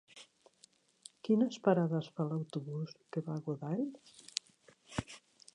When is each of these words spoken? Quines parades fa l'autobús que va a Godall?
Quines 1.27 1.59
parades 1.67 2.09
fa 2.17 2.27
l'autobús 2.31 2.97
que 3.13 3.23
va 3.29 3.37
a 3.39 3.45
Godall? 3.51 3.87